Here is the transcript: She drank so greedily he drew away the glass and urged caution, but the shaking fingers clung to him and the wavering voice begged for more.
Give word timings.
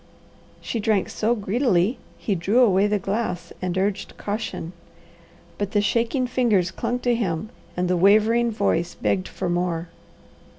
She 0.61 0.79
drank 0.79 1.09
so 1.09 1.35
greedily 1.35 1.99
he 2.17 2.33
drew 2.33 2.61
away 2.61 2.87
the 2.87 2.97
glass 2.97 3.53
and 3.61 3.77
urged 3.77 4.17
caution, 4.17 4.73
but 5.59 5.73
the 5.73 5.79
shaking 5.81 6.25
fingers 6.25 6.71
clung 6.71 6.97
to 7.01 7.13
him 7.13 7.49
and 7.77 7.87
the 7.87 7.95
wavering 7.95 8.49
voice 8.49 8.95
begged 8.95 9.27
for 9.27 9.47
more. 9.47 9.89